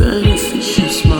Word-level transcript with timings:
anything 0.00 0.60
she's 0.60 1.04
mine. 1.04 1.17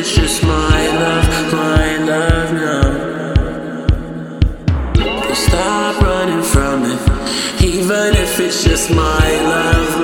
it's 0.00 0.14
just 0.16 0.42
my 0.42 0.86
love, 0.96 1.52
my 1.52 1.96
love 1.96 2.54
now. 2.54 3.34
Stop 5.34 6.00
running 6.00 6.42
from 6.42 6.84
it, 6.86 7.62
even 7.62 8.14
if 8.16 8.40
it's 8.40 8.64
just 8.64 8.90
my 8.90 9.28
love. 9.44 9.99